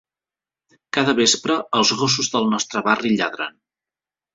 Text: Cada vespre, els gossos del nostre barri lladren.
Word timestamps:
Cada 0.97 1.15
vespre, 1.21 1.59
els 1.83 1.95
gossos 2.03 2.33
del 2.35 2.51
nostre 2.57 2.87
barri 2.91 3.17
lladren. 3.23 3.59